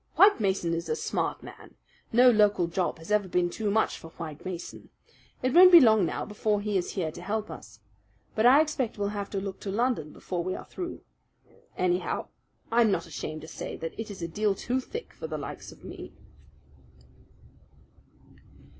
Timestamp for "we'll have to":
8.97-9.39